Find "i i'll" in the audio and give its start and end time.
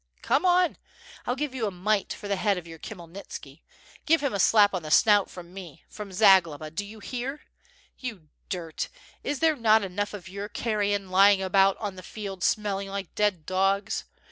0.77-1.35